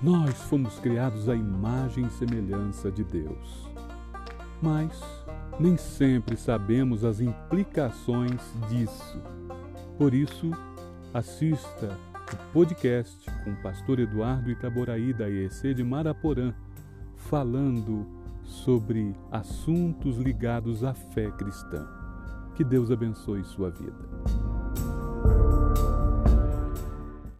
Nós 0.00 0.40
fomos 0.42 0.78
criados 0.78 1.28
à 1.28 1.34
imagem 1.34 2.06
e 2.06 2.10
semelhança 2.10 2.90
de 2.90 3.02
Deus. 3.02 3.68
Mas 4.62 5.02
nem 5.58 5.76
sempre 5.76 6.36
sabemos 6.36 7.04
as 7.04 7.20
implicações 7.20 8.40
disso. 8.68 9.20
Por 9.96 10.14
isso, 10.14 10.50
assista 11.12 11.98
o 12.32 12.52
podcast 12.52 13.28
com 13.42 13.50
o 13.50 13.62
pastor 13.62 13.98
Eduardo 13.98 14.50
Itaboraí 14.50 15.12
da 15.12 15.28
IEC 15.28 15.74
de 15.74 15.82
Maraporã, 15.82 16.54
falando 17.16 18.06
sobre 18.44 19.16
assuntos 19.32 20.16
ligados 20.16 20.84
à 20.84 20.94
fé 20.94 21.28
cristã. 21.32 21.88
Que 22.54 22.62
Deus 22.62 22.92
abençoe 22.92 23.42
sua 23.42 23.70
vida. 23.70 24.37